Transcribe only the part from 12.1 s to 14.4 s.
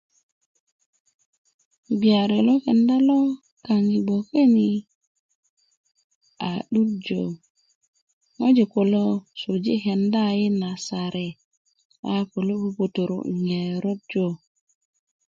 a kulu puputuru' ŋerot yu